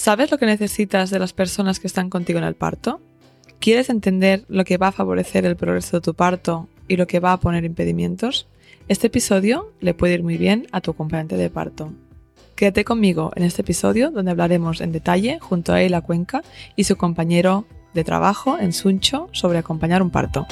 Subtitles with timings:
[0.00, 3.02] ¿Sabes lo que necesitas de las personas que están contigo en el parto?
[3.58, 7.20] ¿Quieres entender lo que va a favorecer el progreso de tu parto y lo que
[7.20, 8.48] va a poner impedimentos?
[8.88, 11.92] Este episodio le puede ir muy bien a tu acompañante de parto.
[12.56, 16.40] Quédate conmigo en este episodio donde hablaremos en detalle junto a Eila Cuenca
[16.76, 20.46] y su compañero de trabajo en Suncho sobre acompañar un parto.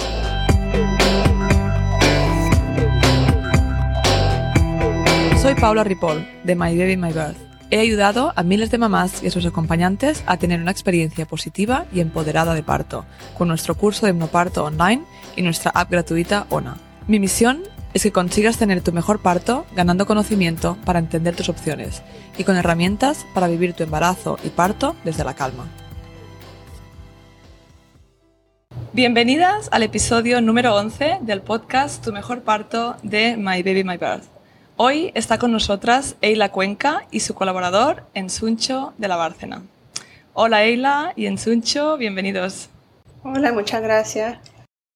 [5.40, 9.26] Soy Paula Ripoll de My Baby My Birth He ayudado a miles de mamás y
[9.26, 13.04] a sus acompañantes a tener una experiencia positiva y empoderada de parto
[13.36, 15.02] con nuestro curso de hipnoparto online
[15.36, 16.78] y nuestra app gratuita ONA.
[17.08, 22.02] Mi misión es que consigas tener tu mejor parto ganando conocimiento para entender tus opciones
[22.38, 25.66] y con herramientas para vivir tu embarazo y parto desde la calma.
[28.94, 34.37] Bienvenidas al episodio número 11 del podcast Tu mejor parto de My Baby My Birth.
[34.80, 39.64] Hoy está con nosotras Eila Cuenca y su colaborador Ensuncho de la Bárcena.
[40.34, 42.70] Hola Eila y Ensuncho, bienvenidos.
[43.24, 44.38] Hola, muchas gracias.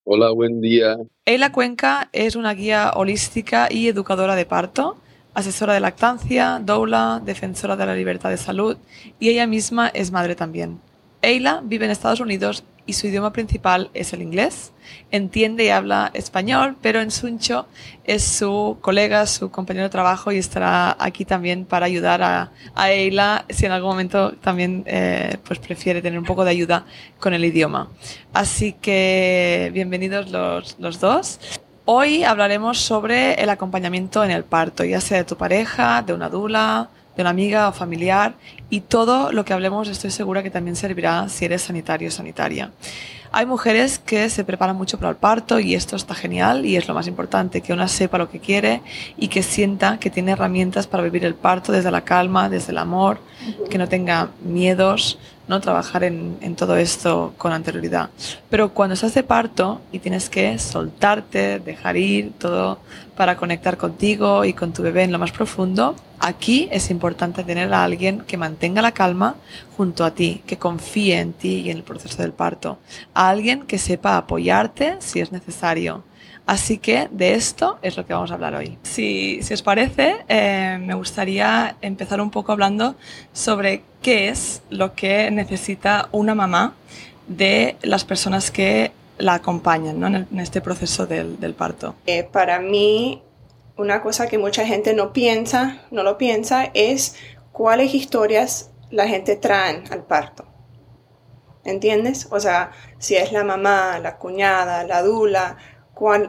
[0.04, 0.98] Hola, buen día.
[1.24, 4.98] Eila Cuenca es una guía holística y educadora de parto,
[5.34, 8.76] asesora de lactancia, doula, defensora de la libertad de salud
[9.18, 10.78] y ella misma es madre también.
[11.22, 14.72] Eila vive en Estados Unidos y su idioma principal es el inglés.
[15.10, 17.66] Entiende y habla español, pero en Suncho
[18.04, 22.90] es su colega, su compañero de trabajo y estará aquí también para ayudar a, a
[22.90, 26.84] Eila si en algún momento también eh, pues prefiere tener un poco de ayuda
[27.20, 27.88] con el idioma.
[28.32, 31.38] Así que bienvenidos los, los dos.
[31.84, 36.28] Hoy hablaremos sobre el acompañamiento en el parto, ya sea de tu pareja, de una
[36.28, 38.34] dula, de una amiga o familiar
[38.70, 42.70] y todo lo que hablemos estoy segura que también servirá si eres sanitario o sanitaria.
[43.34, 46.86] Hay mujeres que se preparan mucho para el parto y esto está genial y es
[46.86, 48.82] lo más importante, que una sepa lo que quiere
[49.16, 52.78] y que sienta que tiene herramientas para vivir el parto desde la calma, desde el
[52.78, 53.20] amor,
[53.70, 55.18] que no tenga miedos,
[55.52, 58.08] no trabajar en, todo esto con anterioridad.
[58.48, 62.78] Pero cuando estás de parto y tienes que soltarte, dejar ir todo
[63.16, 67.72] para conectar contigo y con tu bebé en lo más profundo, aquí es importante tener
[67.74, 69.36] a alguien que mantenga la calma
[69.76, 72.78] junto a ti, que confíe en ti y en el proceso del parto,
[73.12, 76.02] a alguien que sepa apoyarte si es necesario.
[76.46, 78.78] Así que de esto es lo que vamos a hablar hoy.
[78.82, 82.96] Si, si os parece, eh, me gustaría empezar un poco hablando
[83.32, 86.74] sobre qué es lo que necesita una mamá
[87.28, 90.08] de las personas que la acompañan ¿no?
[90.08, 91.94] en, este proceso del, parto.
[92.06, 93.22] Eh, para mí,
[93.76, 97.16] una cosa que mucha gente no piensa, no lo piensa, es
[97.52, 100.44] cuáles historias la gente trae al parto.
[101.64, 102.26] ¿Entiendes?
[102.32, 105.56] O sea, si es la mamá, la cuñada, la dula,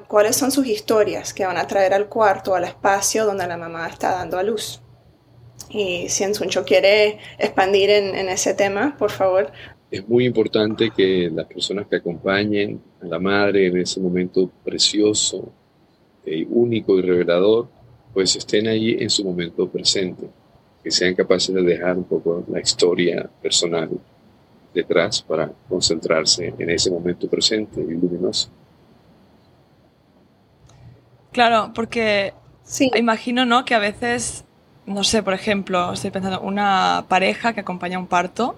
[0.07, 3.87] cuáles son sus historias que van a traer al cuarto, al espacio donde la mamá
[3.87, 4.81] está dando a luz.
[5.69, 9.51] Y si Ensuncho quiere expandir en, ese tema, por favor,
[9.89, 15.51] es muy importante que las personas que acompañen a la madre en ese momento precioso,
[16.25, 17.67] eh, único y revelador,
[18.13, 20.27] pues estén allí en su momento presente,
[20.83, 23.89] que sean capaces de dejar un poco la historia personal
[24.73, 28.49] detrás para concentrarse en ese momento presente y luminoso.
[31.33, 32.33] Claro, porque
[32.63, 32.89] sí.
[32.95, 33.65] imagino, ¿no?
[33.65, 34.45] Que a veces,
[34.85, 38.55] no sé, por ejemplo, estoy pensando, una pareja que acompaña un parto,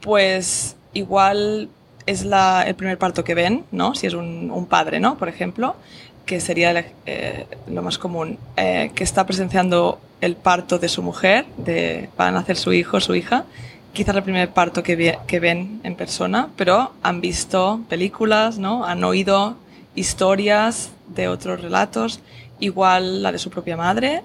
[0.00, 1.68] pues igual
[2.06, 3.94] es la, el primer parto que ven, ¿no?
[3.94, 5.18] Si es un, un padre, ¿no?
[5.18, 5.76] Por ejemplo,
[6.24, 11.44] que sería eh, lo más común, eh, que está presenciando el parto de su mujer,
[11.56, 13.44] de, para nacer su hijo o su hija,
[13.92, 18.84] quizás el primer parto que, que, ven en persona, pero han visto películas, ¿no?
[18.84, 19.56] Han oído
[19.94, 22.20] historias de otros relatos,
[22.60, 24.22] igual la de su propia madre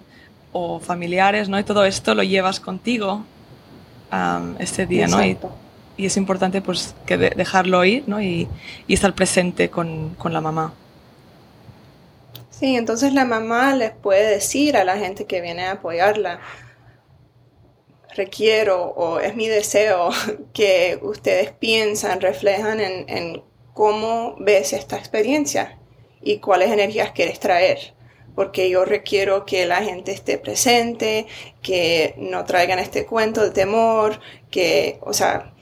[0.52, 1.60] o familiares, ¿no?
[1.60, 3.24] Y todo esto lo llevas contigo
[4.12, 5.48] um, este día, Exacto.
[5.48, 5.56] ¿no?
[5.98, 8.22] Y, y es importante pues que de dejarlo ir ¿no?
[8.22, 8.48] y,
[8.88, 10.74] y, estar presente con, con, la mamá.
[12.50, 16.40] Sí, entonces la mamá les puede decir a la gente que viene a apoyarla,
[18.16, 20.10] requiero o es mi deseo
[20.54, 23.44] que ustedes piensan, reflejan en, en
[23.80, 25.80] cómo ves esta experiencia
[26.22, 27.94] y cuáles energías quieres traer
[28.36, 31.28] porque yo requiero que la gente esté presente,
[31.62, 34.20] que no traigan este cuento de temor,
[34.52, 35.54] que, o sea,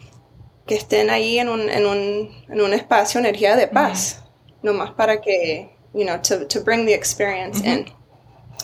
[0.65, 4.23] que estén ahí en un, en un, en un espacio, energía de paz,
[4.63, 7.85] no más para que, you know, to, to bring the experience in.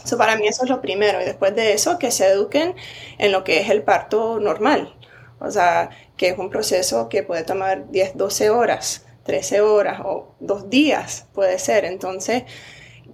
[0.04, 2.76] So para mí eso es lo primero y después de eso que se eduquen
[3.20, 4.96] en lo que es el parto normal,
[5.40, 10.36] o sea, que es un proceso que puede tomar 10, 12 horas, 13 horas o
[10.40, 12.44] dos días puede ser, entonces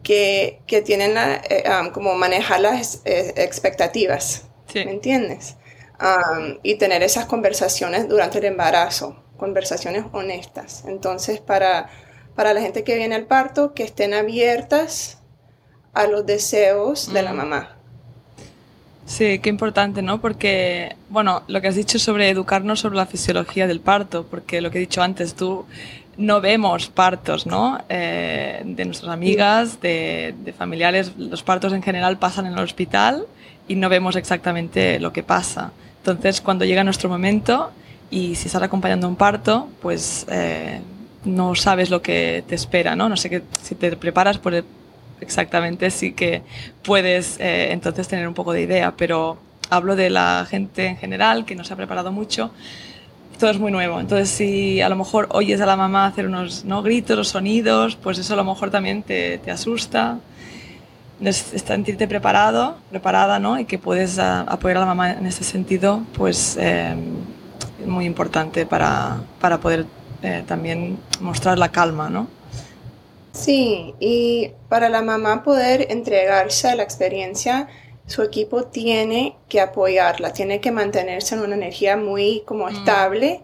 [0.03, 4.85] que, que tienen la, eh, um, como manejar las eh, expectativas, sí.
[4.85, 5.55] ¿me entiendes?
[6.63, 10.85] y tener esas conversaciones durante el embarazo, conversaciones honestas.
[10.87, 11.89] Entonces, para,
[12.35, 15.17] para la gente que viene al parto, que estén abiertas
[15.93, 17.75] a los deseos de la mamá.
[19.05, 20.21] Sí, qué importante, ¿no?
[20.21, 24.69] Porque, bueno, lo que has dicho sobre educarnos sobre la fisiología del parto, porque lo
[24.69, 25.65] que he dicho antes, tú
[26.19, 27.79] no vemos partos, ¿no?
[27.87, 33.25] Eh, de nuestras amigas, de, familiares, los partos en general pasan en el hospital
[33.69, 35.71] y no vemos exactamente lo que pasa.
[35.99, 37.71] Entonces, cuando llega nuestro momento
[38.11, 40.81] y si estás acompañando un parto, pues eh,
[41.23, 43.07] no sabes lo que te espera, ¿no?
[43.07, 44.61] No sé si te preparas por
[45.21, 46.41] exactamente sí que
[46.83, 49.37] puedes eh, entonces tener un poco de idea, pero
[49.69, 52.51] hablo de la gente en general que no se ha preparado mucho.
[53.39, 56.65] Todo es muy nuevo, entonces si a lo mejor oyes a la mamá hacer unos
[56.65, 56.83] ¿no?
[56.83, 60.19] gritos o sonidos, pues eso a lo mejor también te, te asusta.
[61.21, 63.57] Sentirte preparado, preparada, ¿no?
[63.59, 66.95] Y que puedes apoyar a la mamá en ese sentido, pues eh,
[67.81, 69.85] es muy importante para, para poder
[70.21, 72.27] eh, también mostrar la calma, ¿no?
[73.31, 77.67] Sí, y para la mamá poder entregarse a la experiencia,
[78.09, 82.75] su equipo tiene que apoyarla, tiene que mantenerse en una energía muy como mm.
[82.75, 83.41] estable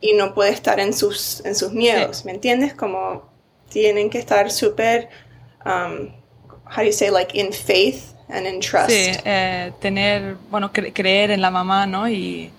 [0.00, 2.74] y no puede estar en sus, en sus miedos, ¿me entiendes?
[2.74, 3.30] Como
[3.68, 5.08] tienen que estar súper,
[5.64, 6.08] um,
[6.66, 8.90] how do you say, like in faith and in trust.
[8.90, 12.08] Sí, eh, tener, bueno, creer en la mamá, ¿no?
[12.08, 12.50] Y,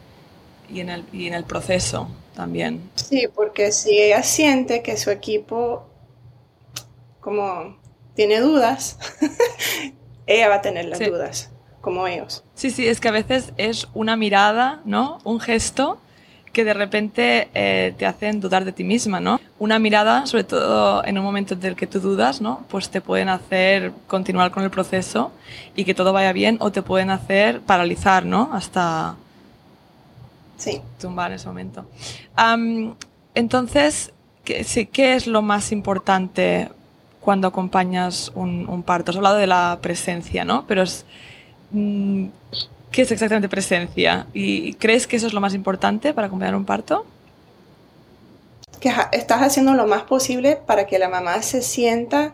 [0.69, 2.89] y, en el, y en el proceso también.
[2.95, 5.85] Sí, porque si ella siente que su equipo
[7.19, 7.77] como
[8.15, 8.97] tiene dudas,
[10.27, 12.43] ella va a tener las dudas, como ellos.
[12.55, 15.19] Sí, sí, es que a veces es una mirada, ¿no?
[15.23, 15.99] Un gesto
[16.53, 19.39] que de repente eh, te hacen dudar de ti misma, ¿no?
[19.57, 22.63] Una mirada, sobre todo en un momento en el que tú dudas, ¿no?
[22.69, 25.31] Pues te pueden hacer continuar con el proceso
[25.75, 28.51] y que todo vaya bien o te pueden hacer paralizar, ¿no?
[28.53, 29.15] Hasta
[30.57, 30.79] sí.
[31.01, 31.85] tumbar en ese momento.
[33.33, 36.69] entonces, ¿qué, ¿qué es lo más importante
[37.23, 39.11] cuando acompañas un, parto.
[39.11, 40.65] Has hablado de la presencia, ¿no?
[40.67, 41.05] Pero es,
[41.71, 42.25] mm,
[42.91, 44.27] ¿qué es exactamente presencia?
[44.33, 47.05] ¿Y crees que eso es lo más importante para acompañar un parto?
[48.81, 52.33] Que estás haciendo lo más posible para que la mamá se sienta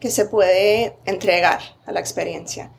[0.00, 2.70] que se puede entregar a la experiencia.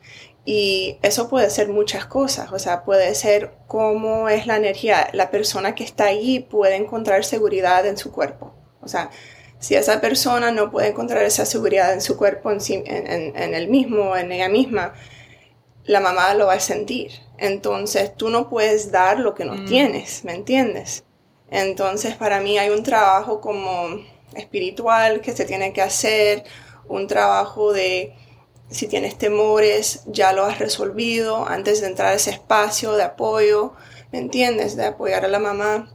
[0.44, 5.08] Y eso puede ser muchas cosas, o sea, puede ser cómo es la energía.
[5.12, 8.52] La persona que está allí puede encontrar seguridad en su cuerpo.
[8.82, 9.10] O sea,
[9.64, 14.14] si esa persona no puede encontrar esa seguridad en su cuerpo, en, en, él mismo,
[14.14, 14.92] en ella misma,
[15.84, 17.12] la mamá lo va a sentir.
[17.38, 19.64] Entonces tú no puedes dar lo que no mm.
[19.64, 21.04] tienes, ¿me entiendes?
[21.50, 24.02] Entonces para mí hay un trabajo como
[24.34, 26.44] espiritual que se tiene que hacer,
[26.86, 28.14] un trabajo de
[28.68, 33.72] si tienes temores, ya lo has resolvido antes de entrar a ese espacio de apoyo,
[34.12, 34.76] ¿me entiendes?
[34.76, 35.90] De apoyar a la mamá.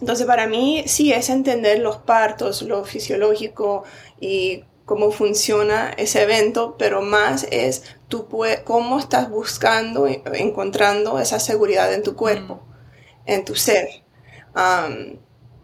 [0.00, 3.84] Entonces, para mí sí es entender los partos, lo fisiológico
[4.20, 8.28] y cómo funciona ese evento, pero más es tú
[8.64, 13.30] cómo estás buscando, encontrando esa seguridad en tu cuerpo, mm.
[13.30, 13.88] en tu ser.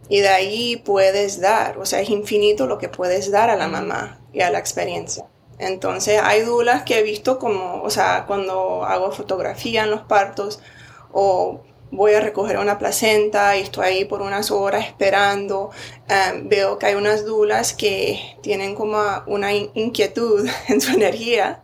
[0.08, 3.68] y de ahí puedes dar, o sea, es infinito lo que puedes dar a la
[3.68, 3.72] mm.
[3.72, 5.26] mamá y a la experiencia.
[5.58, 10.60] Entonces, hay dudas que he visto como, o sea, cuando hago fotografía en los partos
[11.12, 15.70] o voy a recoger una placenta y estoy ahí por unas horas esperando.
[16.08, 21.62] Em, veo que hay unas dulas que tienen como una inquietud en su energía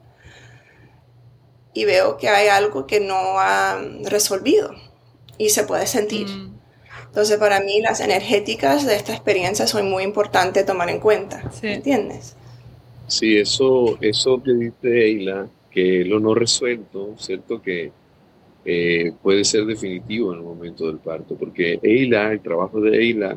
[1.73, 4.75] y veo que hay algo que no ha resolvido
[5.39, 6.29] y se puede sentir.
[6.29, 6.59] Mm.
[7.07, 11.51] Entonces para mí las energéticas de esta experiencia son muy importantes tomar en cuenta.
[11.63, 12.37] ¿Entiendes?
[13.07, 17.63] Sí, eso, eso que dice Eila, que lo no resuelto, ¿cierto?
[17.63, 17.93] Que
[18.71, 23.35] eh, puede ser definitivo en el momento del parto, porque Eila, el trabajo de Eila,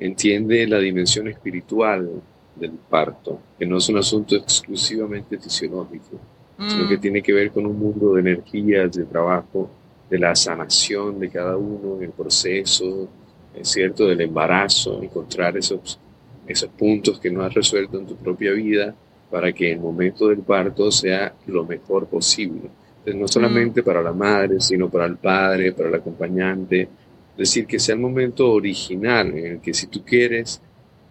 [0.00, 2.10] entiende la dimensión espiritual
[2.56, 6.18] del parto, que no es un asunto exclusivamente fisiológico,
[6.66, 7.00] sino que mm.
[7.02, 9.68] tiene que ver con un mundo de energías, de trabajo,
[10.08, 13.10] de la sanación de cada uno en el proceso,
[13.54, 15.98] es cierto, del embarazo, encontrar esos,
[16.46, 18.94] esos puntos que no has resuelto en tu propia vida
[19.30, 22.70] para que el momento del parto sea lo mejor posible
[23.06, 23.84] no solamente mm.
[23.84, 26.82] para la madre, sino para el padre, para el acompañante.
[27.32, 30.60] Es decir, que sea el momento original en el que si tú quieres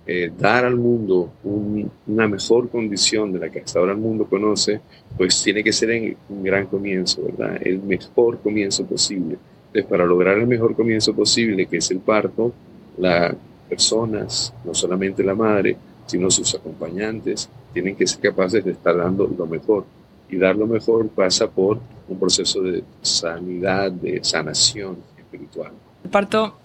[0.06, 4.82] eh, dar al mundo una mejor condición de la que hasta ahora el mundo conoce,
[5.18, 7.60] pues tiene que ser en un gran comienzo, ¿verdad?
[7.62, 9.38] El mejor comienzo posible.
[9.68, 12.52] Entonces, para lograr el mejor comienzo posible, que es el parto,
[12.98, 13.36] las
[13.70, 19.28] personas, no solamente la madre, sino sus acompañantes, tienen que ser capaces de estar dando
[19.28, 19.86] lo mejor
[20.32, 25.72] Y dar lo mejor pasa por un proceso de sanidad, de sanación espiritual.
[26.04, 26.56] El parto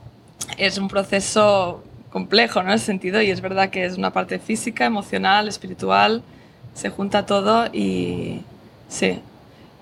[0.56, 2.70] es un proceso complejo, ¿no?
[2.70, 6.22] En ese sentido, y es verdad que es una parte física, emocional, espiritual,
[6.72, 8.40] se junta todo y
[8.88, 9.18] sí.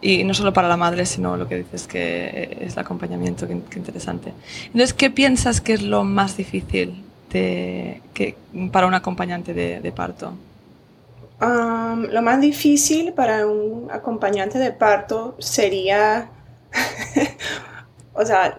[0.00, 3.78] Y no solo para la madre, sino lo que dices que es el acompañamiento, qué,
[3.78, 4.32] interesante.
[4.66, 8.36] Entonces, ¿qué piensas que es lo más difícil de, que,
[8.70, 10.34] para un acompañante de, parto?
[11.46, 16.30] Lo más difícil para un acompañante de parto sería,
[18.14, 18.58] o sea,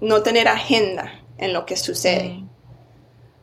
[0.00, 2.28] no tener agenda en lo que sucede.
[2.30, 2.48] Mm.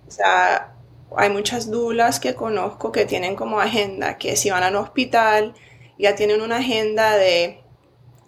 [0.07, 0.73] O sea,
[1.15, 5.53] hay muchas dulas que conozco que tienen como agenda que si van al hospital
[5.97, 7.63] ya tienen una agenda de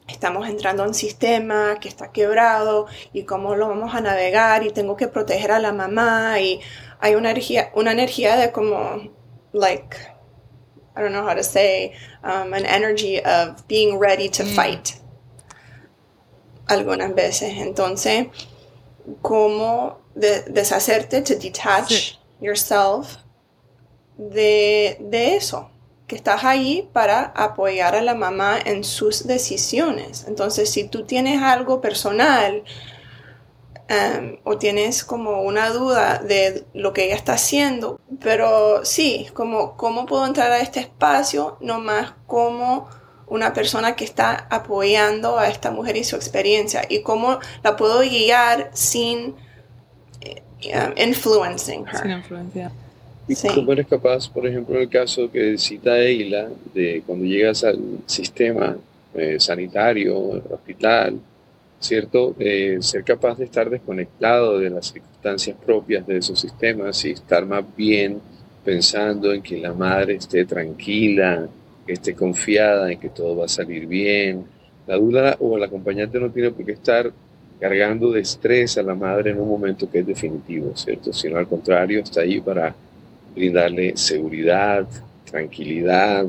[0.08, 4.72] estamos entrando a un sistema que está quebrado y cómo lo vamos a navegar y
[4.72, 6.62] tengo que proteger a la mamá y
[7.00, 9.02] hay una energía, una energía de como,
[9.56, 9.98] like,
[10.96, 14.56] I don't know how to say, um, an energy of being ready to mm.
[14.56, 15.00] fight.
[16.68, 17.58] Algunas veces.
[17.58, 18.28] Entonces,
[19.22, 23.18] cómo deshacerte, to detach yourself
[24.18, 25.70] de, de eso
[26.08, 30.26] que estás ahí para apoyar a la mamá en sus decisiones.
[30.28, 32.64] Entonces, si tú tienes algo personal
[33.88, 39.78] em, o tienes como una duda de lo que ella está haciendo, pero sí, como
[39.78, 42.88] cómo puedo entrar a este espacio, no más como
[43.28, 48.00] una persona que está apoyando a esta mujer y su experiencia y cómo la puedo
[48.02, 49.36] guiar sin
[50.22, 52.02] eh, influencing her.
[52.02, 52.72] Sin influencia.
[53.28, 57.64] ¿Y cómo eres capaz, por ejemplo, en el caso que cita Eila, de cuando llegas
[57.64, 58.78] al sistema
[59.16, 61.20] eh, sanitario, hospital,
[61.80, 62.36] ¿cierto?
[62.80, 67.64] ser capaz de estar desconectado de las circunstancias propias de esos sistemas y estar más
[67.76, 68.20] bien
[68.64, 71.48] pensando en que la madre esté tranquila,
[71.88, 74.44] esté confiada en que todo va a salir bien.
[74.88, 77.12] La duda o el acompañante no tiene por qué estar
[77.60, 81.14] cargando de estrés a la madre en un momento que es definitivo, ¿cierto?
[81.14, 82.76] Sino al contrario, está ahí para
[83.34, 84.88] brindarle seguridad,
[85.30, 86.28] tranquilidad,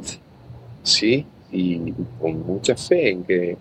[0.83, 1.27] ¿sí?
[1.51, 3.57] Y con mucha fe en que,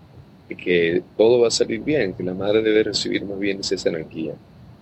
[0.54, 4.34] que todo va a salir bien, que la madre debe recibir más bien esa energía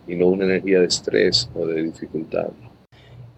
[0.07, 2.49] y no una energía de estrés o de dificultad.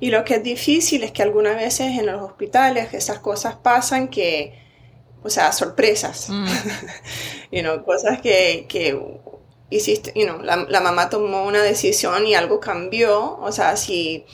[0.00, 4.09] Y lo que es difícil es que algunas veces en los hospitales esas cosas pasan
[4.09, 4.54] que,
[5.23, 6.47] o sea, sorpresas, mm.
[7.52, 8.99] you know, cosas que, que
[9.71, 14.26] hiciste, you know, la, la mamá tomó una decisión y algo cambió, o sea, si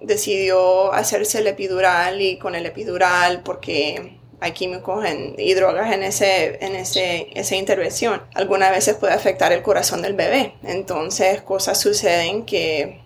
[0.00, 5.04] decidió hacerse el epidural y con el epidural porque hay químicos
[5.38, 8.22] y drogas en, ese, en ese, esa intervención.
[8.34, 10.54] Algunas veces puede afectar el corazón del bebé.
[10.64, 13.00] Entonces cosas suceden que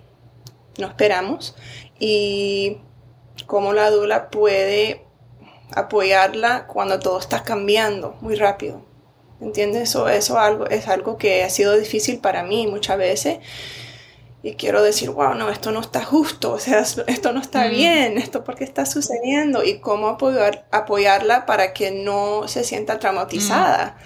[0.78, 1.54] no esperamos
[1.98, 2.78] y
[3.44, 5.04] cómo la dula puede
[5.74, 8.80] apoyarla cuando todo está cambiando muy rápido.
[9.42, 9.90] ¿Entiendes?
[9.90, 13.40] Eso, eso algo, es algo que ha sido difícil para mí muchas veces
[14.46, 17.70] y quiero decir, wow, no, esto no está justo, o sea, esto no está mm.
[17.70, 23.00] bien, esto por qué está sucediendo y cómo apoyar, apoyarla para que no se sienta
[23.00, 23.98] traumatizada.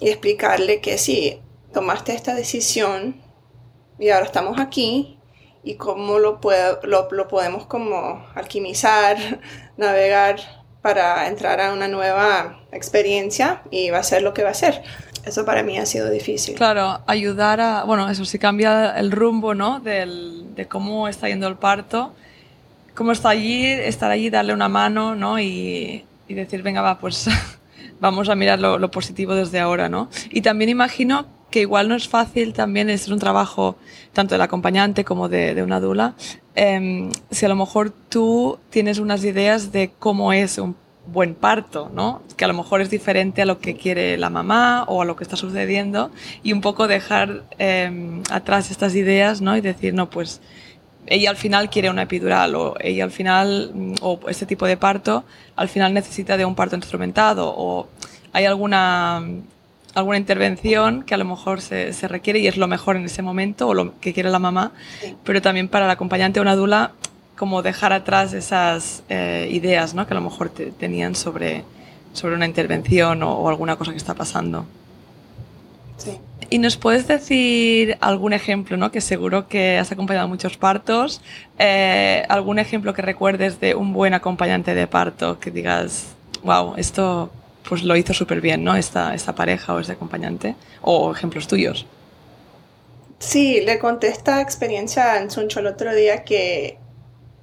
[0.00, 1.42] Y explicarle que sí,
[1.74, 3.20] tomaste esta decisión
[3.98, 5.18] y ahora estamos aquí
[5.62, 6.40] y cómo lo,
[6.84, 9.18] lo, lo podemos como alquimizar,
[9.76, 14.54] navegar para entrar a una nueva experiencia y va a ser lo que va a
[14.54, 14.82] ser.
[15.24, 16.54] Eso para mí ha sido difícil.
[16.54, 19.80] Claro, ayudar a, bueno, eso sí cambia el rumbo, ¿no?
[19.80, 22.14] Del, de cómo está yendo el parto,
[22.94, 25.38] cómo está allí, estar allí, darle una mano, ¿no?
[25.38, 27.28] Y, y decir, venga, va, pues
[28.00, 30.08] vamos a mirar lo, lo, positivo desde ahora, ¿no?
[30.30, 33.76] Y también imagino que igual no es fácil también, es un trabajo
[34.12, 36.14] tanto del acompañante como de, una dula,
[36.54, 40.76] eh, si a lo mejor tú tienes unas ideas de cómo es un
[41.06, 42.22] buen parto, ¿no?
[42.36, 45.16] Que a lo mejor es diferente a lo que quiere la mamá o a lo
[45.16, 46.10] que está sucediendo
[46.42, 49.56] y un poco dejar em, atrás estas ideas, ¿no?
[49.56, 50.40] Y decir, no, pues
[51.06, 54.76] ella al final quiere una epidural o ella al final, mm, o este tipo de
[54.76, 55.24] parto,
[55.56, 57.88] al final necesita de un parto instrumentado o
[58.32, 59.22] hay alguna,
[59.94, 63.22] alguna intervención que a lo mejor se, se requiere y es lo mejor en ese
[63.22, 64.72] momento o lo que quiere la mamá,
[65.24, 66.92] pero también para el acompañante o una dula
[67.40, 70.06] como dejar atrás esas eh, ideas ¿no?
[70.06, 71.64] que a lo mejor tenían sobre,
[72.12, 74.66] sobre una intervención o, alguna cosa que está pasando.
[75.96, 76.18] Sí.
[76.50, 78.90] ¿Y nos puedes decir algún ejemplo, ¿no?
[78.90, 81.22] que seguro que has acompañado muchos partos,
[81.58, 86.08] eh, algún ejemplo que recuerdes de un buen acompañante de parto, que digas,
[86.42, 87.30] wow, esto
[87.68, 88.74] pues lo hizo súper bien, ¿no?
[88.74, 91.86] Esta, esta pareja o este acompañante, o ejemplos tuyos.
[93.18, 96.78] Sí, le conté esta experiencia en Suncho el otro día que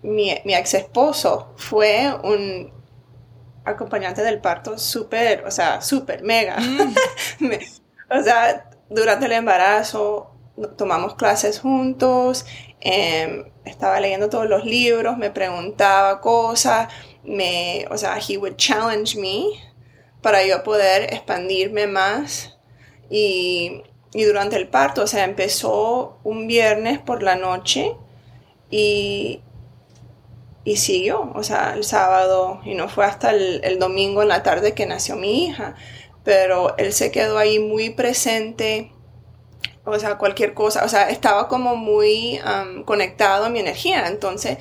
[0.01, 2.71] mi, ex esposo fue un
[3.63, 6.57] acompañante del parto súper, o sea, súper, mega.
[6.57, 6.95] Mm.
[8.09, 10.31] o sea, durante el embarazo
[10.77, 12.45] tomamos clases juntos,
[12.79, 16.87] em, estaba leyendo todos los libros, me preguntaba cosas,
[17.23, 19.66] me, o sea, he would challenge me
[20.27, 22.57] para yo poder expandirme más
[23.09, 23.81] y,
[24.11, 27.95] y durante el parto, o sea, empezó un viernes por la noche
[28.69, 29.39] y,
[30.65, 34.73] y siguió, o sea, el sábado, y no fue hasta el, domingo en la tarde
[34.73, 35.75] que nació mi hija,
[36.25, 38.91] pero él se quedó ahí muy presente,
[39.85, 42.37] o sea, cualquier cosa, o sea, estaba como muy
[42.83, 44.57] conectado a mi energía, entonces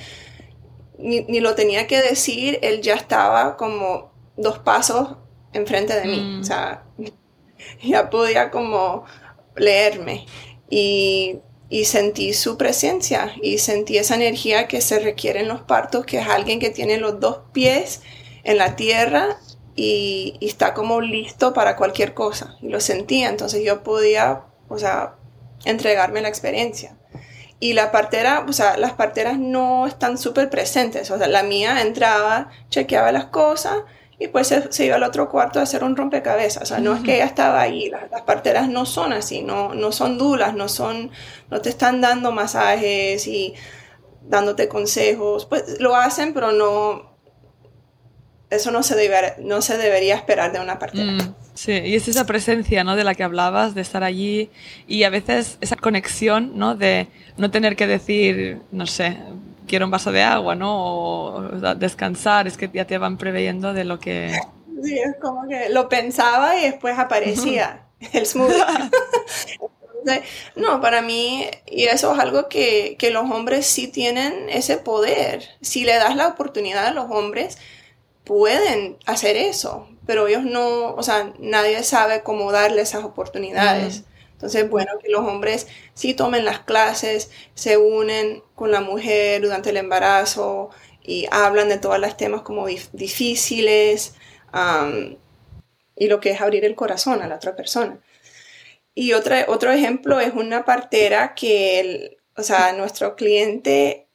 [0.96, 5.16] ni, lo tenía que decir, él ya estaba como dos pasos
[5.56, 6.40] enfrente de mí, mm.
[6.40, 6.84] o sea,
[7.82, 9.04] ya podía como
[9.56, 10.26] leerme.
[10.68, 16.06] Y y sentí su presencia y sentí esa energía que se requiere en los partos,
[16.06, 18.02] que es alguien que tiene los dos pies
[18.44, 19.38] en la tierra
[19.74, 22.56] y, está como listo para cualquier cosa.
[22.62, 25.16] Y lo sentía, entonces yo podía, o sea,
[25.64, 26.96] entregarme la experiencia.
[27.58, 31.10] Y la partera, o sea, las parteras no están súper presentes.
[31.10, 33.78] O sea, la mía entraba, chequeaba las cosas
[34.18, 36.62] y pues se, iba al otro cuarto a hacer un rompecabezas.
[36.62, 39.92] O sea, no es que ella estaba ahí, las, parteras no son así, no, no
[39.92, 41.10] son dulas, no, son,
[41.50, 43.54] no te están dando masajes y
[44.22, 45.44] dándote consejos.
[45.44, 47.14] Pues lo hacen, pero no,
[48.48, 51.12] eso no se, debe, no se debería esperar de una partera.
[51.12, 52.96] Mm, sí, y es esa presencia, ¿no?
[52.96, 54.48] De la que hablabas, de estar allí
[54.88, 56.74] y a veces esa conexión, ¿no?
[56.74, 59.18] De no tener que decir, no sé,
[59.66, 61.34] quiero un vaso de agua, ¿no?
[61.34, 61.42] O
[61.76, 64.38] descansar, es que ya te van preveyendo de lo que...
[64.82, 68.62] Sí, es como que lo pensaba y después aparecía el smoothie.
[70.56, 75.48] no, para mí, y eso es algo que, que los hombres sí tienen ese poder.
[75.60, 77.58] Si le das la oportunidad a los hombres,
[78.24, 84.04] pueden hacer eso, pero ellos no, o sea, nadie sabe cómo darle esas oportunidades.
[84.36, 89.70] Entonces, bueno, que los hombres sí tomen las clases, se unen con la mujer durante
[89.70, 90.68] el embarazo
[91.02, 94.14] y hablan de todos los temas como difíciles
[95.96, 97.98] y lo que es abrir el corazón a la otra persona.
[98.94, 104.08] Y otra, otro ejemplo es una partera que, o sea, nuestro cliente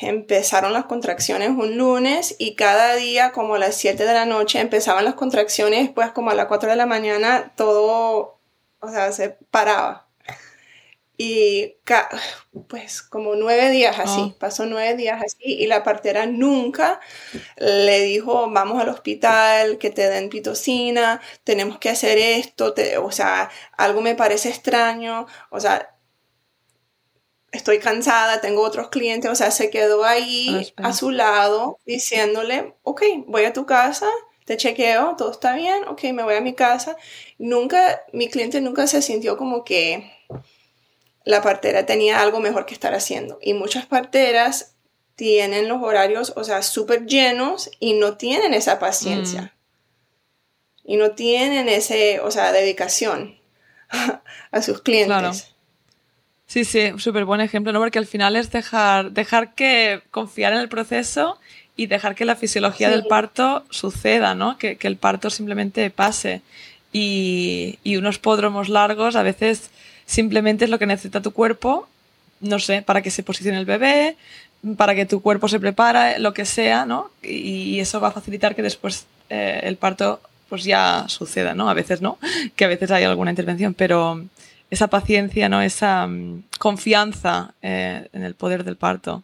[0.00, 4.60] empezaron las contracciones un lunes y cada día como a las 7 de la noche
[4.60, 8.35] empezaban las contracciones, pues como a las 4 de la mañana todo
[8.80, 10.06] o sea, se paraba.
[11.18, 11.76] Y
[12.68, 14.38] pues como nueve días así, oh.
[14.38, 17.00] pasó nueve días así y la partera nunca
[17.56, 23.50] le dijo, vamos al hospital, que te den pitocina, tenemos que hacer esto, o sea,
[23.78, 25.96] algo me parece extraño, o sea,
[27.50, 33.02] estoy cansada, tengo otros clientes, o sea, se quedó ahí a su lado diciéndole, ok,
[33.26, 34.10] voy a tu casa,
[34.46, 36.96] te chequeo, todo está bien, ok, me voy a mi casa.
[37.36, 40.10] Nunca, mi cliente nunca se sintió como que
[41.24, 43.38] la partera tenía algo mejor que estar haciendo.
[43.42, 44.76] Y muchas parteras
[45.16, 49.42] tienen los horarios, o sea, súper llenos y no tienen esa paciencia.
[50.84, 50.90] Mm.
[50.92, 53.40] Y no tienen ese, o sea, dedicación
[54.52, 55.18] a sus clientes.
[55.18, 55.32] Claro.
[56.46, 57.80] Sí, sí, súper buen ejemplo, ¿no?
[57.80, 61.40] Porque al final es dejar, dejar que confiar en el proceso
[61.76, 64.56] y dejar que la fisiología del parto suceda, ¿no?
[64.56, 66.40] Que, el parto simplemente pase.
[66.92, 69.70] Y, unos podromos largos a veces
[70.06, 71.88] simplemente es lo que necesita tu cuerpo,
[72.40, 74.16] no sé, para que se posicione el bebé,
[74.76, 77.10] para que tu cuerpo se prepare, lo que sea, ¿no?
[77.22, 81.68] Y, eso va a facilitar que después eh, el parto pues ya suceda, ¿no?
[81.68, 82.18] A veces no,
[82.56, 84.24] que a veces hay alguna intervención, pero
[84.70, 85.60] esa paciencia, ¿no?
[85.60, 89.22] Esa mm, confianza eh, en el poder del parto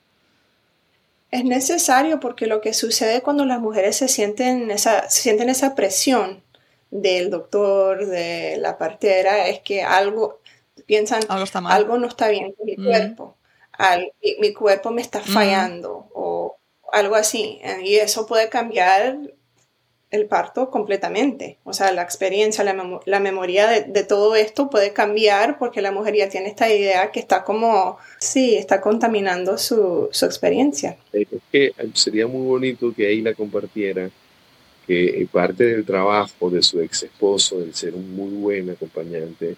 [1.33, 6.45] es necesario porque lo que sucede cuando las mujeres se sienten esa, sienten esa presión
[6.91, 10.41] del doctor, de la partera, es que algo,
[10.85, 13.39] piensan, algo, no está bien con mi cuerpo,
[14.41, 16.59] mi, cuerpo me está fallando o
[16.93, 17.61] algo así.
[17.83, 19.17] Y eso puede cambiar
[20.13, 21.57] el parto completamente.
[21.65, 26.29] O sea, la experiencia, la, memoria de, todo esto puede cambiar porque la mujer ya
[26.29, 30.99] tiene esta idea que está como, sí, está contaminando su, experiencia.
[31.13, 34.11] Es que sería muy bonito que ahí la compartiera,
[34.87, 39.57] que parte del trabajo de su ex esposo, del ser un muy buen acompañante,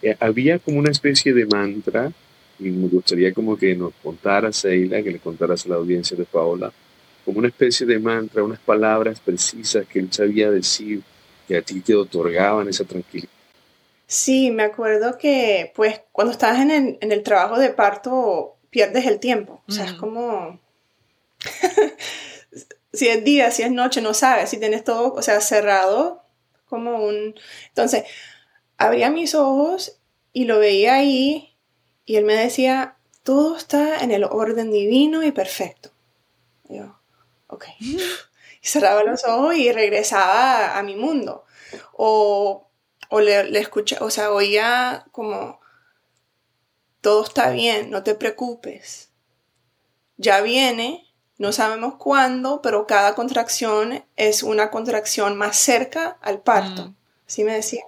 [0.00, 2.12] eh, había como una especie de mantra,
[2.60, 6.24] y me gustaría como que nos contara Seila, que le contaras a la audiencia de
[6.24, 6.72] Paola,
[7.24, 11.02] como una especie de mantra, unas palabras precisas que él sabía decir
[11.46, 13.30] que a ti te otorgaban esa tranquilidad.
[14.06, 19.62] Sí, me acuerdo que pues cuando estás en el, trabajo de parto pierdes el tiempo,
[19.68, 20.58] o sea, es como...
[22.92, 26.24] si es día, si es noche, no sabes, si tienes todo, o sea, cerrado,
[26.68, 27.34] como un...
[27.68, 28.04] Entonces,
[28.78, 29.98] abría mis ojos
[30.32, 31.56] y lo veía ahí
[32.04, 35.90] y él me decía, todo está en el orden divino y perfecto.
[36.68, 36.99] Y yo,
[37.60, 37.66] ok.
[38.62, 41.46] Y cerraba los ojos y regresaba a, mi mundo.
[41.94, 42.68] O,
[43.08, 43.66] o le, le
[44.00, 45.60] o sea, oía como,
[47.00, 49.08] todo está bien, no te preocupes.
[50.18, 56.88] Ya viene, no sabemos cuándo, pero cada contracción es una contracción más cerca al parto.
[56.88, 56.94] Mm.
[57.26, 57.82] Así me decía.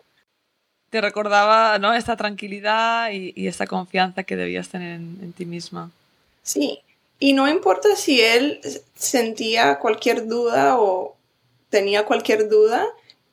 [0.88, 1.92] Te recordaba ¿no?
[1.92, 5.90] esta tranquilidad y, y esta confianza que debías tener en, ti misma.
[6.42, 6.80] Sí,
[7.22, 8.60] y no importa si él
[8.96, 11.16] sentía cualquier duda o
[11.68, 12.84] tenía cualquier duda,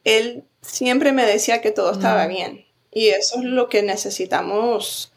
[0.03, 2.29] él siempre me decía que todo estaba mm.
[2.29, 2.65] bien.
[2.91, 5.11] Y eso es lo que necesitamos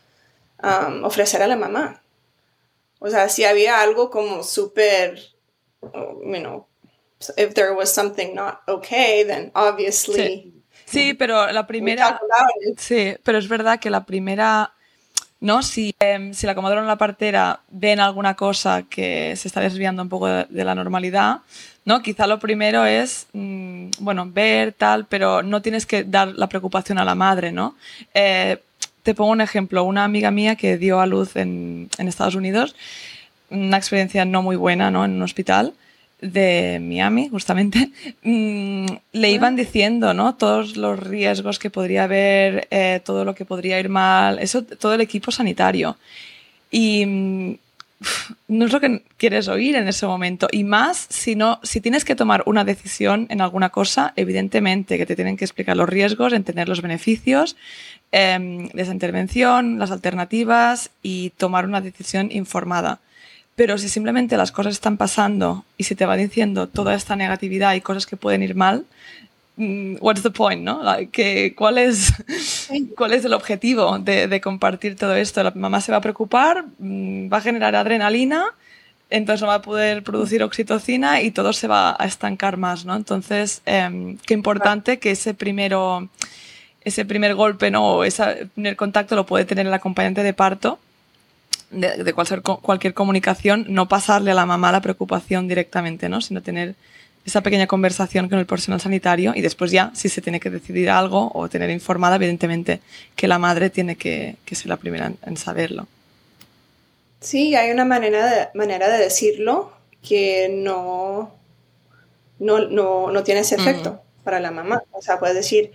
[0.62, 2.02] um, ofrecer a la mamá.
[2.98, 5.20] O sea, si había algo como súper,
[5.82, 6.66] you know,
[7.36, 10.50] if there was something not okay, then obviously.
[10.86, 12.18] Sí, pero la primera.
[12.78, 14.72] Sí, pero es verdad que la primera.
[15.42, 15.62] ¿No?
[15.62, 20.00] Si, em, si la comadrona o la partera ven alguna cosa que se está desviando
[20.00, 21.40] un poco de, la normalidad,
[21.84, 22.00] ¿no?
[22.00, 26.98] Quizá lo primero es, mm, bueno, ver tal, pero no tienes que dar la preocupación
[26.98, 27.74] a la madre, ¿no?
[28.14, 28.58] Eh,
[29.02, 29.82] te pongo un ejemplo.
[29.82, 32.76] Una amiga mía que dio a luz en, Estados Unidos,
[33.50, 35.04] una experiencia no muy buena, ¿no?
[35.04, 35.74] En un hospital
[36.22, 37.90] de Miami, justamente,
[38.22, 40.36] mm, le iban diciendo, ¿no?
[40.36, 44.94] Todos los riesgos que podría haber, eh, todo lo que podría ir mal, eso, todo
[44.94, 45.96] el equipo sanitario.
[46.70, 47.54] Y mm,
[48.48, 50.48] no es lo que quieres oír en ese momento.
[50.50, 55.06] Y más si, no, si tienes que tomar una decisión en alguna cosa, evidentemente que
[55.06, 57.56] te tienen que explicar los riesgos, entender los beneficios
[58.12, 63.00] eh, de esa intervención, las alternativas y tomar una decisión informada.
[63.54, 67.74] Pero si simplemente las cosas están pasando y se te va diciendo toda esta negatividad
[67.74, 68.86] y cosas que pueden ir mal,
[69.56, 70.80] mm, what's the point, ¿no?
[71.56, 72.12] ¿cuál, es,
[72.96, 75.42] ¿Cuál es el objetivo de, de, compartir todo esto?
[75.42, 78.46] La mamá se va a preocupar, mm, va a generar adrenalina,
[79.10, 82.96] entonces no va a poder producir oxitocina y todo se va a estancar más, ¿no?
[82.96, 86.08] Entonces, eh, qué importante que ese primero
[86.84, 87.96] ese primer golpe ¿no?
[87.96, 90.78] o ese primer contacto lo puede tener el acompañante de parto
[91.72, 96.20] de, cualquier, cualquier comunicación, no pasarle a la mamá la preocupación directamente, ¿no?
[96.20, 96.74] sino tener
[97.24, 100.90] esa pequeña conversación con el personal sanitario y después ya, si se tiene que decidir
[100.90, 102.80] algo o tener informada, evidentemente
[103.16, 105.86] que la madre tiene que, que ser la primera en, saberlo.
[107.20, 111.32] Sí, hay una manera de, manera de decirlo que no,
[112.40, 114.82] no, no, no tiene ese efecto para la mamá.
[114.90, 115.72] O sea, puedes decir,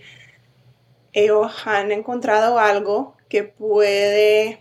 [1.14, 4.60] ellos han encontrado algo que puede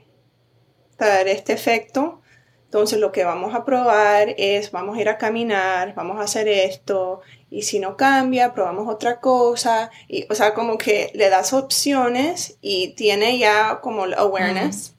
[1.06, 2.22] dar este efecto.
[2.66, 6.50] Entonces lo que vamos a probar es, vamos a ir a caminar, vamos a hacer
[6.50, 9.90] esto, y si no cambia, probamos otra cosa.
[10.10, 14.96] Y, o sea, como que le das opciones y tiene ya como el awareness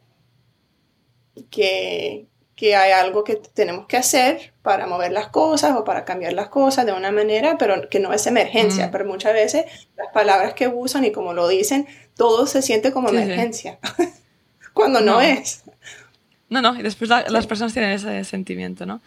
[1.50, 6.32] que, que hay algo que tenemos que hacer para mover las cosas o para cambiar
[6.32, 8.90] las cosas de una manera, pero que no es emergencia.
[8.90, 13.10] Pero muchas veces las palabras que usan y como lo dicen, todo se siente como
[13.10, 13.78] emergencia,
[14.72, 15.62] cuando no, es.
[16.50, 19.00] No, no, y después las personas tienen ese sentimiento, ¿no?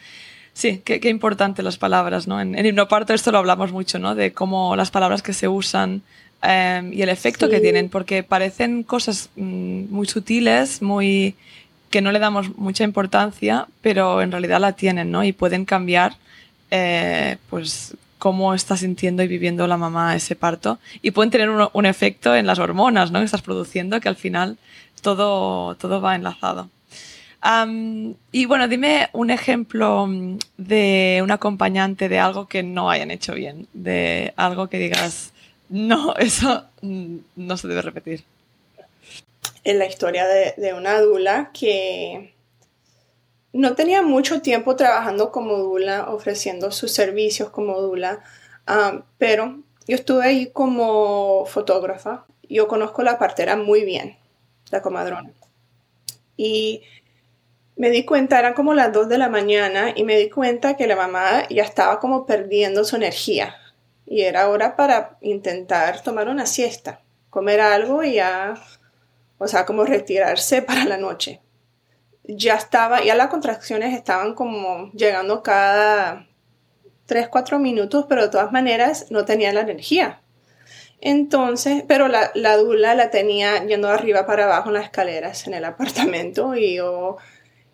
[0.54, 2.42] Sí, qué, qué importante las palabras, ¿no?
[2.42, 4.16] En, en hipnoparto esto lo hablamos mucho, ¿no?
[4.16, 6.02] De cómo las palabras que se usan
[6.44, 11.36] em, y el efecto que tienen, porque parecen cosas mm, muy sutiles, muy
[11.90, 15.24] que no le damos mucha importancia, pero en realidad la tienen, ¿no?
[15.24, 16.16] Y pueden cambiar,
[16.72, 20.80] eh, pues, cómo está sintiendo y viviendo la mamá ese parto.
[21.02, 23.20] Y pueden tener un, efecto en las hormonas, ¿no?
[23.20, 24.58] Que estás produciendo, que al final
[25.02, 26.70] todo, todo va enlazado.
[27.44, 30.08] Y bueno, dime un ejemplo
[30.58, 35.34] de un acompañante de algo que no hayan hecho bien, de algo que digas,
[35.70, 38.24] no, eso no se debe repetir
[39.64, 42.34] en la historia de, una dula que
[43.54, 48.24] no tenía mucho tiempo trabajando como dula, ofreciendo sus servicios como dula,
[48.68, 52.26] um, pero yo estuve ahí como fotógrafa.
[52.50, 54.18] Yo conozco la partera muy bien,
[54.72, 55.32] la comadrona.
[56.38, 56.82] Y
[57.82, 60.86] me di cuenta, eran como las 2 de la mañana, y me di cuenta que
[60.86, 63.56] la mamá ya estaba como perdiendo su energía.
[64.06, 68.54] Y era hora para intentar tomar una siesta, comer algo y ya
[69.40, 71.42] o sea, como retirarse para la noche.
[72.24, 76.28] Ya estaba, ya las contracciones estaban como llegando cada
[77.08, 80.22] 3, 4 minutos, pero de todas maneras no tenía la energía.
[81.00, 85.56] Entonces, pero la, la dula la tenía yendo arriba para abajo en las escaleras en
[85.56, 87.18] el apartamento y yo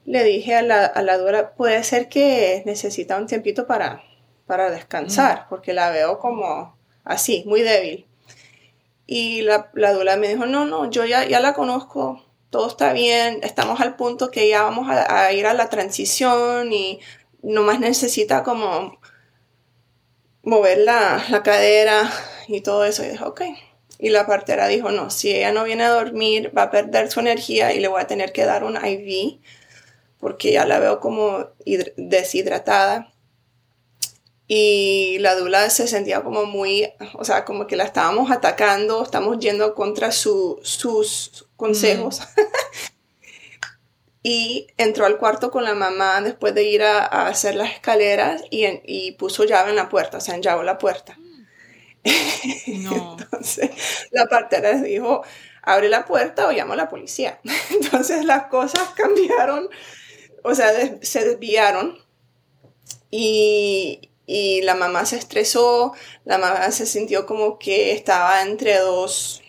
[0.08, 4.02] le dije a la, a la dula, puede ser que necesita un tiempito para
[4.48, 5.50] para descansar, Mm.
[5.50, 8.08] porque la veo como así, muy débil.
[9.06, 12.94] Y la, la dula me dijo, no, no, yo ya, ya la conozco, todo está
[12.94, 17.00] bien, estamos al punto que ya vamos a, a ir a la transición y
[17.44, 19.00] nomás necesita como
[20.44, 22.10] mover la, la cadera
[22.48, 23.04] y todo eso.
[23.04, 23.42] Y dije, ok.
[24.00, 27.20] Y la partera dijo, no, si ella no viene a dormir, va a perder su
[27.20, 29.40] energía y le voy a tener que dar un IV
[30.20, 33.14] porque ya la veo como hidr- deshidratada.
[34.50, 39.40] Y la dula se sentía como muy, o sea, como que la estábamos atacando, estamos
[39.40, 42.22] yendo contra su- sus consejos.
[44.24, 48.44] y entró al cuarto con la mamá después de ir a, a hacer las escaleras
[48.50, 51.18] y, en- y puso llave en la puerta, o sea, enllavó la puerta.
[52.68, 53.18] No.
[53.20, 53.72] Entonces
[54.12, 55.24] la partera dijo,
[55.64, 57.40] abre la puerta o llamo a la policía.
[57.72, 59.70] Entonces las cosas cambiaron,
[60.44, 60.72] o sea,
[61.02, 61.98] se desviaron
[63.12, 65.94] y, y la mamá se estresó,
[66.26, 69.42] la mamá se sintió como que estaba entre dos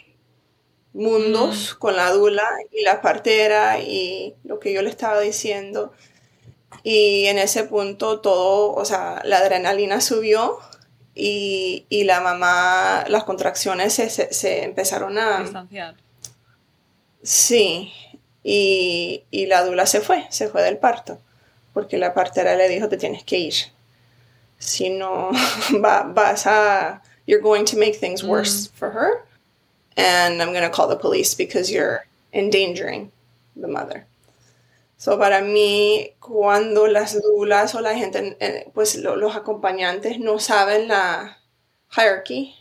[0.93, 5.93] mundos con la dula y la partera y lo que yo le estaba diciendo.
[6.83, 10.59] Y en ese punto todo, o sea, la adrenalina subió
[11.15, 15.41] y, y la mamá, las contracciones se, se- se empezaron a...
[15.43, 15.97] Distanciar.
[17.23, 17.93] Sí,
[18.45, 21.19] y, y la dula se fue, se fue del parto,
[21.75, 23.55] porque la partera le dijo, te tienes que ir.
[24.59, 25.31] Si no,
[25.85, 27.03] va- vas a...
[27.27, 29.23] You're going to make things worse for her,
[29.99, 33.11] and I'm going to call the police because you're endangering
[33.55, 34.07] the mother.
[34.97, 40.39] So, para mí, cuando las dulas o la gente, eh, pues lo- los acompañantes no
[40.39, 41.39] saben la
[41.95, 42.55] hierarchy,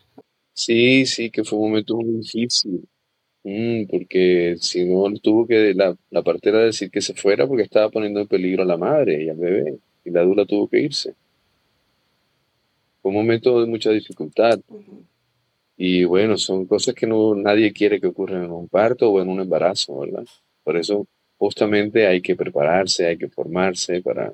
[0.54, 2.88] Sí, sí, que fue un momento muy difícil.
[3.50, 7.90] Mm, porque si no, tuvo que la, la partera decir que se fuera porque estaba
[7.90, 9.78] poniendo en peligro a la madre y al bebé.
[10.04, 11.16] Y la dula tuvo que irse.
[13.02, 14.60] Fue un momento de mucha dificultad.
[15.78, 19.30] Y bueno, son cosas que no, nadie quiere que ocurran en un parto o en
[19.30, 20.26] un embarazo, ¿verdad?
[20.66, 21.08] Por eso
[21.38, 24.34] justamente hay que prepararse, hay que formarse para...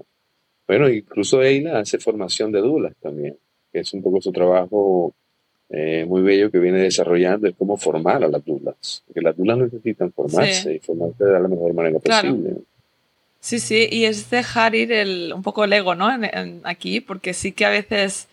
[0.68, 3.38] Bueno, incluso Eila hace formación de dulas también,
[3.72, 5.14] que es un poco su trabajo
[5.70, 9.04] eh, muy bello que viene desarrollando, es cómo formar a las dulas.
[9.08, 10.70] Porque las dulas necesitan formarse Sí.
[10.76, 12.30] y formarse de la mejor manera Claro.
[12.30, 12.58] posible.
[13.40, 16.14] Sí, sí, y es dejar ir el, un poco el ego, ¿no?
[16.14, 18.28] En- en- aquí, porque sí que a veces,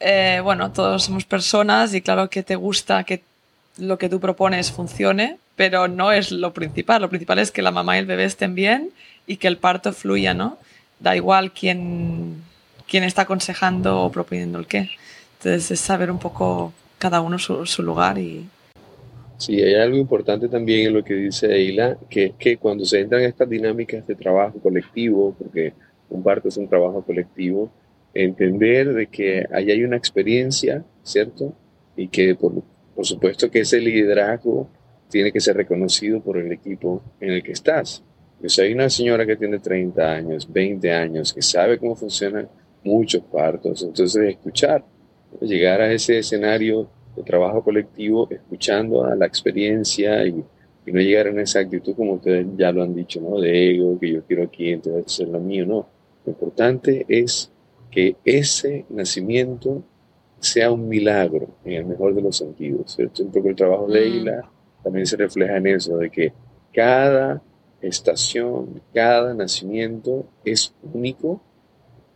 [0.00, 3.22] eh, bueno, todos somos personas y claro que te gusta que
[3.78, 7.02] lo que tú propones funcione, pero no es lo principal.
[7.02, 8.90] Lo principal es que la mamá y el bebé estén bien
[9.26, 10.58] y que el parto fluya, ¿no?
[10.98, 12.42] Da igual quién,
[12.88, 14.90] quién está aconsejando o proponiendo el qué.
[15.38, 18.48] Entonces es saber un poco cada uno su, su lugar y...
[19.38, 23.00] Sí, hay algo importante también en lo que dice Eila, que es que cuando se
[23.00, 25.74] entran estas dinámicas de trabajo colectivo, porque
[26.08, 27.70] un parto es un trabajo colectivo,
[28.14, 31.52] entender de que ahí hay una experiencia, ¿cierto?
[31.96, 32.62] Y que por,
[32.94, 34.68] por supuesto que ese liderazgo
[35.10, 38.02] tiene que ser reconocido por el equipo en el que estás.
[38.40, 42.48] Pues hay una señora que tiene 30 años, 20 años, que sabe cómo funcionan
[42.84, 44.84] muchos partos, entonces escuchar,
[45.40, 50.44] llegar a ese escenario de trabajo colectivo, escuchando a la experiencia y,
[50.86, 53.40] y no llegar en esa actitud como ustedes ya lo han dicho, ¿no?
[53.40, 55.88] De ego, que yo quiero aquí, entonces hacer lo mío, no.
[56.24, 57.50] Lo importante es
[57.90, 59.82] que ese nacimiento
[60.38, 63.22] sea un milagro en el mejor de los sentidos, ¿cierto?
[63.22, 64.12] Un poco el trabajo de Mm.
[64.12, 64.50] Eila
[64.82, 66.32] también se refleja en eso, de que
[66.72, 67.42] cada
[67.80, 71.40] estación, cada nacimiento es único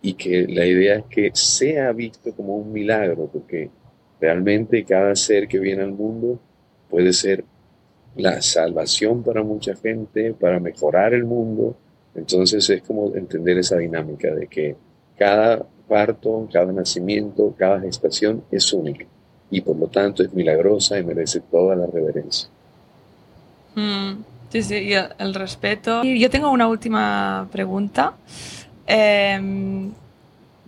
[0.03, 3.71] y que la idea es que sea visto como un milagro, porque
[4.21, 6.39] realmente cada ser que viene al mundo
[6.89, 7.45] puede ser
[8.17, 11.77] la salvación para mucha gente, para mejorar el mundo.
[12.15, 14.77] Entonces es como entender esa dinámica de que
[15.17, 19.07] cada parto, cada nacimiento, cada gestación es única
[19.51, 22.49] y por lo tanto es milagrosa y merece toda la reverencia.
[23.75, 26.05] Mm, sí, sí, el respeto.
[26.05, 28.15] Y yo tengo una última pregunta,
[28.91, 29.93] em,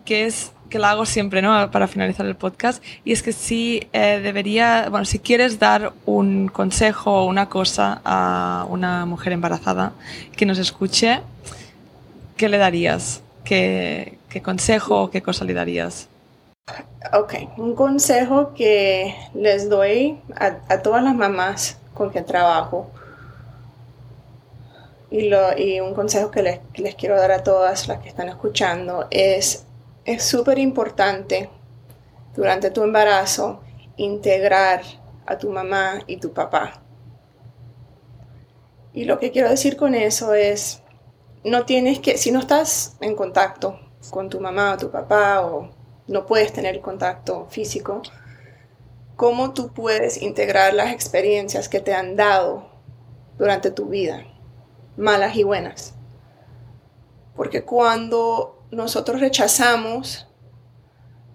[0.05, 1.71] que es que la hago siempre, ¿no?
[1.71, 6.49] Para finalizar el podcast, y es que si eh, debería, bueno, si quieres dar un
[6.49, 9.93] consejo o una cosa a una mujer embarazada
[10.35, 11.21] que nos escuche,
[12.39, 13.23] ¿qué le darías?
[13.45, 16.09] ¿Qué, qué consejo o qué cosa le darías?
[17.13, 22.91] Ok, un consejo que les doy a, a todas las mamás con que trabajo
[25.13, 29.07] y, un consejo que les, que les quiero dar a todas las que están escuchando
[29.11, 29.67] es,
[30.07, 31.51] es súper importante
[32.35, 33.61] durante tu embarazo
[33.97, 34.81] integrar
[35.27, 36.83] a tu mamá y tu papá.
[38.95, 40.83] Y lo que quiero decir con eso es,
[41.45, 43.79] no tienes que, si no estás en contacto
[44.11, 45.71] con tu mamá o tu papá o
[46.07, 48.01] no puedes tener contacto físico,
[49.17, 52.71] cómo tú puedes integrar las experiencias que te han dado
[53.39, 54.25] durante tu vida,
[54.97, 55.95] malas y buenas.
[57.35, 60.29] Porque cuando nosotros rechazamos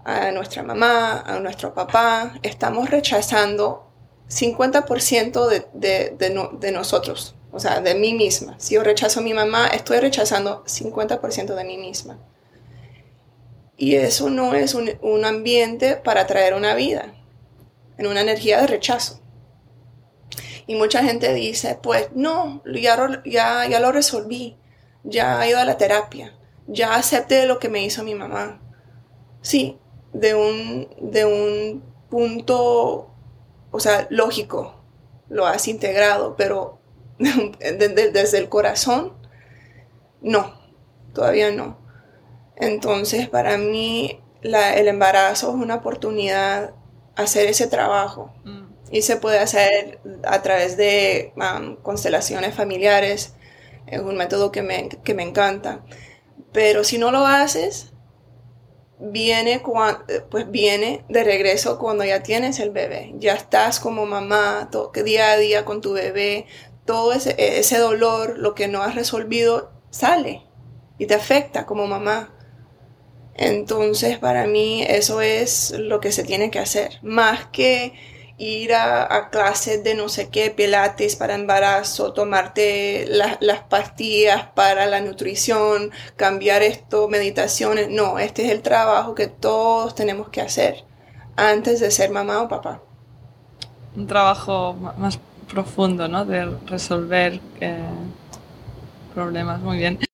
[0.06, 3.88] a nuestra mamá, a nuestro papá, estamos rechazando
[4.30, 8.56] 50% de, de, nosotros, o sea, de mí misma.
[8.58, 12.20] Si yo rechazo a mi mamá, estoy rechazando 50% de mí misma.
[13.78, 17.14] Y eso no es un, un, ambiente para traer una vida,
[17.98, 19.22] en una energía de rechazo.
[20.68, 24.58] Y mucha gente dice, pues no, ya, ya, ya lo resolví,
[25.04, 28.62] ya he ido a la terapia, ya acepté lo que me hizo mi mamá.
[29.42, 29.80] Sí,
[30.14, 33.18] de un, de un punto
[33.72, 34.76] o sea, lógico,
[35.30, 36.80] lo has integrado, pero
[37.20, 39.14] desde el corazón,
[40.22, 40.54] no,
[41.14, 41.78] todavía no.
[42.56, 46.74] Entonces, para mí, el embarazo es una oportunidad
[47.16, 48.34] hacer ese trabajo.
[48.46, 48.57] Mm.
[48.92, 51.34] Y se puede hacer a través de
[51.84, 53.34] constelaciones familiares.
[53.86, 55.84] Es un método que me, que me encanta.
[56.54, 57.94] Pero si no lo haces,
[59.00, 59.62] viene,
[60.30, 63.14] pues viene de regreso cuando ya tienes el bebé.
[63.18, 66.46] Ya estás como mamá, todo, día a día con tu bebé,
[66.86, 70.44] todo ese, ese dolor, lo que no has resolvido, sale
[70.98, 72.34] y te afecta como mamá.
[73.36, 77.00] Entonces, para mí eso es lo que se tiene que hacer.
[77.04, 77.94] Más que
[78.38, 85.02] ir a, clases de no sé qué, pilates para embarazo, tomarte las pastillas para la
[85.02, 87.90] nutrición, cambiar esto, meditaciones.
[87.90, 90.84] No, este es el trabajo que todos tenemos que hacer
[91.36, 92.82] antes de ser mamá o papá.
[93.96, 95.20] Un trabajo más
[95.52, 96.26] profundo, ¿no?
[96.26, 97.84] De resolver eh,
[99.14, 99.60] problemas.
[99.62, 100.07] Muy bien.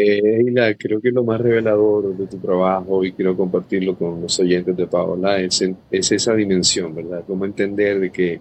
[0.00, 4.76] Eh, creo que lo más revelador de tu trabajo y quiero compartirlo con los oyentes
[4.76, 7.24] de Paola es, es esa dimensión, ¿verdad?
[7.26, 8.40] Cómo entender de que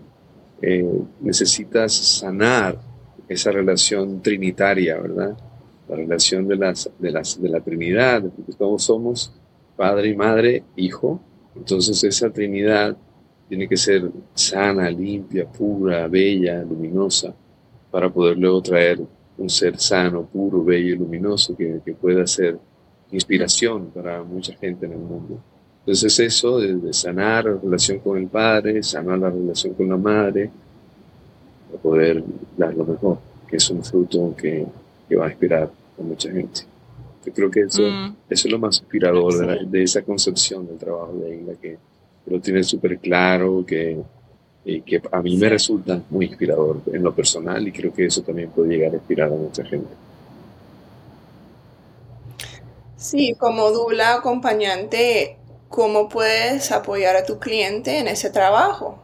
[0.61, 2.77] eh, necesitas sanar
[3.27, 5.35] esa relación trinitaria, ¿verdad?
[5.89, 9.33] La relación de, de, la Trinidad, porque todos somos
[9.75, 11.19] Padre Madre, Hijo.
[11.55, 12.95] Entonces esa Trinidad
[13.49, 17.33] tiene que ser sana, limpia, pura, bella, luminosa,
[17.89, 18.99] para poder luego traer
[19.37, 22.57] un ser sano, puro, bello y luminoso que, pueda ser
[23.11, 25.39] inspiración para mucha gente en el mundo.
[25.79, 30.49] Entonces eso de, sanar la relación con el padre, sanar la relación con la madre,
[31.67, 32.23] para poder
[32.57, 34.65] dar lo mejor, que es un fruto que,
[35.17, 36.61] va a inspirar a mucha gente.
[37.25, 38.15] Yo creo que eso, mm.
[38.29, 41.77] eso es lo más inspirador de, esa concepción del trabajo de Isla, que
[42.25, 43.97] lo tiene súper claro, que
[44.67, 48.21] y que a mí me resulta muy inspirador en lo personal y creo que eso
[48.21, 49.87] también puede llegar a inspirar a mucha gente.
[52.97, 55.37] Sí, como dula acompañante,
[55.69, 59.01] ¿cómo puedes apoyar a tu cliente en ese trabajo?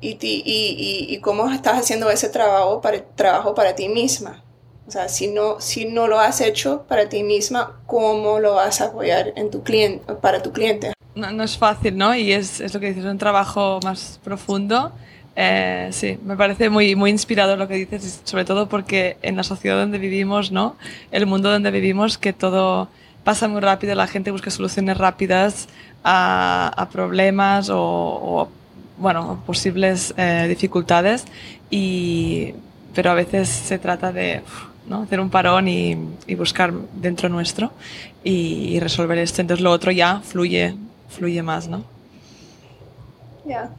[0.00, 4.42] Y, y, y, cómo estás haciendo ese trabajo para, trabajo para ti misma.
[4.88, 8.80] O sea, si no, si no lo has hecho para ti misma, ¿cómo lo vas
[8.80, 10.92] a apoyar en tu cliente, para tu cliente?
[11.14, 12.14] No, es fácil, ¿no?
[12.14, 14.92] Y es, es, lo que dices, un trabajo más profundo.
[15.34, 19.42] Eh, sí, me parece muy, muy inspirador lo que dices, sobre todo porque en la
[19.42, 20.76] sociedad donde vivimos, ¿no?
[21.10, 22.88] El mundo donde vivimos, que todo
[23.24, 25.68] pasa muy rápido, la gente busca soluciones rápidas
[26.04, 28.48] a, problemas o,
[28.98, 31.24] bueno, posibles eh, dificultades,
[31.70, 32.54] y,
[32.94, 34.42] pero a veces se trata de
[34.86, 35.02] ¿no?
[35.02, 35.96] hacer un parón y,
[36.26, 37.72] y buscar dentro nuestro
[38.24, 39.40] y, y, resolver esto.
[39.40, 40.74] Entonces lo otro ya fluye
[41.12, 41.84] fluye más, ¿no?
[43.44, 43.70] Ya.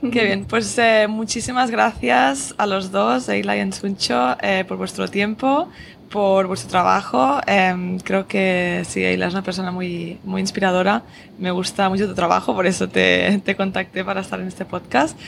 [0.00, 5.06] Qué bien, pues eh, muchísimas gracias a los dos, Eila y Ensuncho, eh, por vuestro
[5.08, 5.68] tiempo,
[6.10, 7.38] por vuestro trabajo.
[7.46, 11.02] Em, creo que sí, Eila es una persona muy, muy inspiradora.
[11.38, 15.18] Me gusta mucho tu trabajo, por eso te, te contacté para estar en este podcast.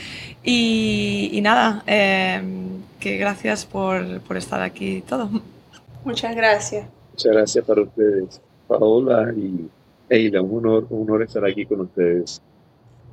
[0.42, 5.28] Y, y nada, em, que gracias por, por estar aquí todo.
[6.02, 6.86] Muchas gracias.
[7.10, 9.68] Muchas gracias para ustedes, Paola y
[10.08, 12.42] Eila, un honor, un honor estar aquí con ustedes.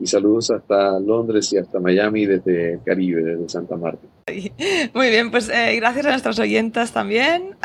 [0.02, 4.08] Y saludos hasta Londres y hasta Miami desde Caribe, desde Santa Marta.
[4.94, 7.56] Muy bien, pues eh, gracias a nuestros oyentes también.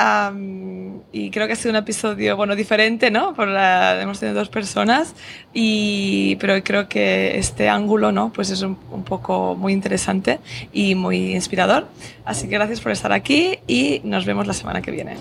[1.13, 3.35] y creo que ha sido un episodio, bueno, diferente, ¿no?
[3.35, 5.15] Por la, hemos tenido dos personas,
[5.53, 8.33] y, pero creo que este ángulo, ¿no?
[8.33, 10.41] Pues es un poco muy interesante
[10.73, 11.87] y muy inspirador.
[12.25, 15.17] Así que gracias por estar aquí y nos vemos la semana que viene.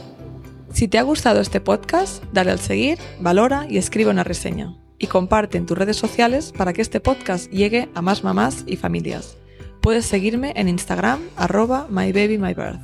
[0.74, 4.76] Si te ha gustado este podcast, dale al seguir, valora y escribe una reseña.
[4.98, 8.76] Y comparte en tus redes sociales para que este podcast llegue a más mamás y
[8.76, 9.38] familias.
[9.82, 12.82] Puedes seguirme en Instagram arroba mybabymybirth.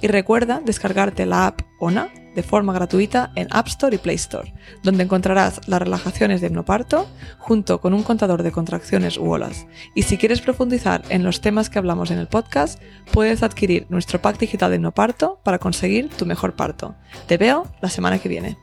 [0.00, 4.54] Y recuerda descargarte la app ONA de forma gratuita en App Store y Play Store,
[4.82, 7.06] donde encontrarás las relajaciones de hipnoparto
[7.38, 9.66] junto con un contador de contracciones u olas.
[9.94, 12.80] Y si quieres profundizar en los temas que hablamos en el podcast,
[13.12, 16.94] puedes adquirir nuestro pack digital de hipnoparto para conseguir tu mejor parto.
[17.26, 18.56] Te veo la semana que viene.